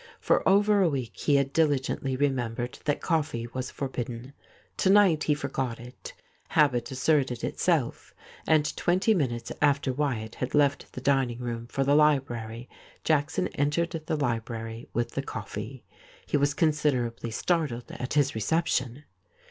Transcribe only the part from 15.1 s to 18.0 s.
the coffee. He was considerably startled